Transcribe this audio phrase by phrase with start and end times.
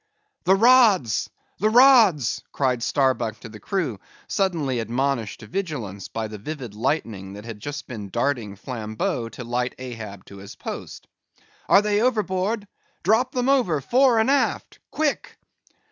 [0.45, 1.29] "The rods!
[1.59, 7.33] the rods!" cried Starbuck to the crew, suddenly admonished to vigilance by the vivid lightning
[7.33, 11.05] that had just been darting flambeaux, to light Ahab to his post.
[11.69, 12.67] "Are they overboard?
[13.03, 14.79] drop them over, fore and aft.
[14.89, 15.37] Quick!"